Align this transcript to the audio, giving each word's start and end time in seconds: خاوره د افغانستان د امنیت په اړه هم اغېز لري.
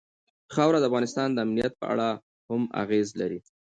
خاوره 0.53 0.79
د 0.79 0.85
افغانستان 0.89 1.27
د 1.31 1.37
امنیت 1.45 1.73
په 1.77 1.85
اړه 1.93 2.09
هم 2.49 2.61
اغېز 2.81 3.07
لري. 3.19 3.39